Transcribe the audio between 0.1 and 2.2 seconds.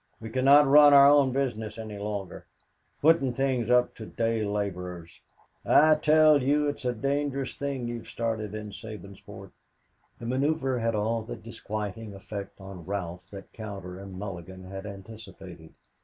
We cannot run our own business any